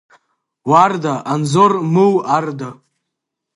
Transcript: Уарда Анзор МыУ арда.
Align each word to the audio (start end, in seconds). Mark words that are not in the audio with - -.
Уарда 0.69 1.13
Анзор 1.31 1.71
МыУ 1.93 2.15
арда. 2.37 2.69